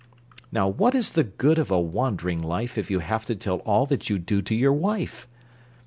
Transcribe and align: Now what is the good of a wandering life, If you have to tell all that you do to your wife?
Now 0.51 0.67
what 0.67 0.95
is 0.95 1.11
the 1.11 1.23
good 1.23 1.59
of 1.59 1.69
a 1.69 1.79
wandering 1.79 2.41
life, 2.41 2.75
If 2.75 2.89
you 2.89 2.97
have 3.01 3.23
to 3.27 3.35
tell 3.35 3.57
all 3.59 3.85
that 3.85 4.09
you 4.09 4.17
do 4.17 4.41
to 4.41 4.55
your 4.55 4.73
wife? 4.73 5.27